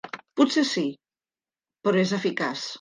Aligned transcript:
Potser 0.39 0.63
sí, 0.69 0.85
però 1.85 2.05
és 2.09 2.19
eficaç. 2.23 2.69